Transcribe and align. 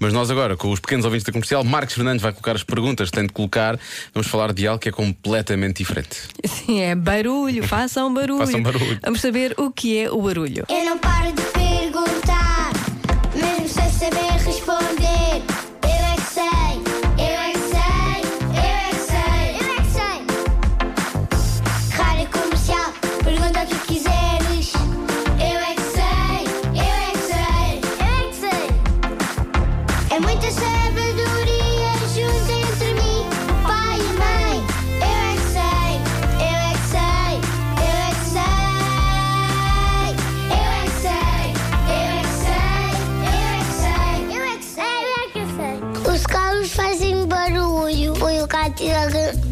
Mas 0.00 0.14
nós 0.14 0.30
agora, 0.30 0.56
com 0.56 0.70
os 0.70 0.80
pequenos 0.80 1.04
ouvintes 1.04 1.24
da 1.24 1.32
comercial, 1.32 1.62
Marcos 1.62 1.94
Fernandes 1.94 2.22
vai 2.22 2.32
colocar 2.32 2.56
as 2.56 2.64
perguntas 2.64 3.10
que 3.10 3.16
tem 3.16 3.26
de 3.26 3.32
colocar. 3.34 3.78
Vamos 4.14 4.28
falar 4.28 4.54
de 4.54 4.66
algo 4.66 4.80
que 4.80 4.88
é 4.88 4.92
completamente 4.92 5.76
diferente. 5.76 6.16
Sim, 6.44 6.80
é 6.80 6.94
barulho, 6.94 7.62
façam 7.68 8.12
barulho. 8.12 8.38
Façam 8.38 8.62
barulho. 8.62 8.98
Vamos 9.02 9.20
saber 9.20 9.54
o 9.58 9.70
que 9.70 9.98
é 9.98 10.10
o 10.10 10.22
barulho. 10.22 10.64
Eu 10.70 10.84
não 10.86 10.98
paro 10.98 11.32
de 11.32 11.59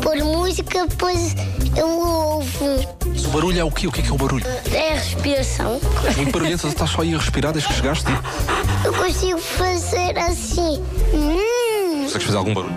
por 0.00 0.16
música, 0.16 0.86
depois 0.86 1.34
eu 1.76 1.88
ouvo. 1.88 2.98
Mas 3.06 3.24
o 3.24 3.28
barulho 3.28 3.60
é 3.60 3.64
o 3.64 3.70
quê? 3.70 3.86
O 3.86 3.92
que 3.92 4.00
é 4.00 4.02
que 4.02 4.10
é 4.10 4.12
o 4.12 4.16
barulho? 4.16 4.44
É 4.72 4.92
a 4.92 4.94
respiração. 4.94 5.80
Muito 6.16 6.32
barulhento, 6.32 6.66
estás 6.66 6.90
só 6.90 7.02
aí 7.02 7.14
a 7.14 7.18
respirar 7.18 7.52
desde 7.52 7.68
que 7.68 7.76
chegaste. 7.76 8.10
Eu 8.84 8.92
consigo 8.92 9.38
fazer 9.38 10.18
assim. 10.18 10.82
Consegues 12.10 12.26
fazer 12.26 12.38
algum 12.38 12.52
barulho? 12.52 12.74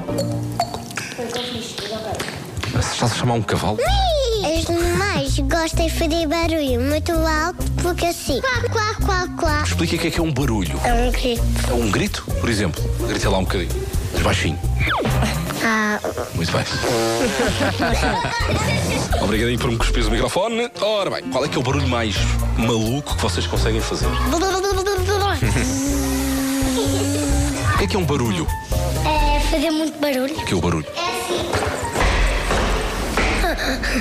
Estás 2.79 3.11
a 3.11 3.15
chamar 3.15 3.33
um 3.33 3.41
cavalo? 3.41 3.79
Os 3.79 4.69
animais 4.69 5.39
gostam 5.39 5.87
de 5.87 5.91
fazer 5.91 6.27
barulho 6.27 6.79
muito 6.79 7.11
alto 7.13 7.65
porque 7.81 8.05
assim. 8.05 8.39
Quá, 8.41 8.61
quá, 8.69 8.95
quá, 9.03 9.27
quá. 9.39 9.63
Explica 9.65 9.95
o 9.95 9.99
que 9.99 10.07
é 10.07 10.11
que 10.11 10.19
é 10.19 10.21
um 10.21 10.31
barulho. 10.31 10.79
É 10.83 10.93
um 10.93 11.09
grito. 11.11 11.41
É 11.67 11.73
um 11.73 11.89
grito, 11.89 12.23
por 12.39 12.47
exemplo. 12.47 12.83
Grita 13.07 13.27
lá 13.27 13.39
um 13.39 13.43
bocadinho. 13.43 13.71
Mas 14.13 14.21
baixinho. 14.21 14.59
Ah, 15.63 15.99
Muito 16.35 16.51
bem. 16.51 16.63
Obrigadinho 19.19 19.57
por 19.57 19.71
me 19.71 19.77
cuspir 19.77 20.05
o 20.07 20.11
microfone. 20.11 20.69
Ora 20.79 21.09
bem, 21.09 21.23
qual 21.23 21.43
é 21.43 21.47
que 21.47 21.57
é 21.57 21.59
o 21.59 21.63
barulho 21.63 21.87
mais 21.87 22.15
maluco 22.55 23.15
que 23.15 23.21
vocês 23.23 23.47
conseguem 23.47 23.81
fazer? 23.81 24.05
O 27.73 27.77
que 27.77 27.85
é 27.85 27.87
que 27.87 27.95
é 27.97 27.99
um 27.99 28.05
barulho? 28.05 28.47
É 29.53 29.57
fazer 29.57 29.71
muito 29.71 29.99
barulho. 29.99 30.33
Que 30.33 30.53
é 30.53 30.57
o 30.57 30.61
barulho? 30.61 30.87
É 30.95 30.99
assim. 30.99 31.51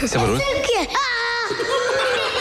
Isso 0.05 0.17
é 0.17 0.19
barulho? 0.19 0.39
O 0.39 0.63
quê? 0.63 0.89
Eu 1.51 1.57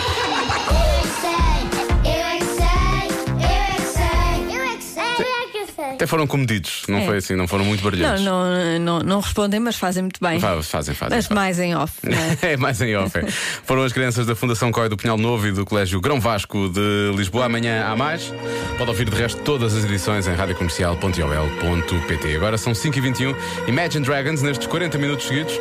Até 6.02 6.08
foram 6.08 6.26
comedidos, 6.26 6.82
não 6.88 6.98
É. 6.98 7.06
foi 7.06 7.18
assim, 7.18 7.36
não 7.36 7.48
foram 7.48 7.64
muito 7.64 7.82
Não, 7.84 7.92
barulhentos. 7.92 8.22
não, 8.24 8.80
não, 8.80 9.00
não 9.02 9.20
respondem, 9.20 9.60
mas 9.60 9.76
fazem 9.76 10.02
muito 10.02 10.20
bem. 10.20 10.40
Fa- 10.40 10.60
Fazem, 10.64 10.96
fazem. 10.96 11.16
Mas 11.16 11.28
fazem. 11.28 11.36
mais 11.36 11.60
em 11.60 11.76
off. 11.76 11.94
não 12.04 12.18
é? 12.18 12.38
É 12.54 12.58
mais 12.58 12.82
em 12.82 12.96
off. 12.96 13.16
é. 13.20 13.26
Foram 13.66 13.84
as 13.84 13.94
crianças 13.94 14.26
da 14.26 14.36
Fundação 14.36 14.72
Coi 14.72 14.90
do 14.90 14.98
Pinhal 14.98 15.16
Novo 15.18 15.48
e 15.48 15.52
do 15.52 15.64
Colégio 15.64 16.02
Grão 16.02 16.20
Vasco 16.20 16.70
de 16.70 17.12
Lisboa. 17.16 17.46
Amanhã 17.46 17.86
há 17.86 17.96
mais. 17.96 18.34
Pode 18.80 18.90
ouvir 18.90 19.08
de 19.10 19.16
resto 19.16 19.40
todas 19.44 19.76
as 19.76 19.84
edições 19.86 20.28
em 20.28 20.34
radiocomercial.ol.pt. 20.34 22.36
Agora 22.36 22.58
são 22.58 22.74
5h21. 22.74 23.36
Imagine 23.68 24.04
Dragons 24.06 24.42
nestes 24.42 24.66
40 24.68 24.98
minutos 24.98 25.28
seguidos. 25.28 25.54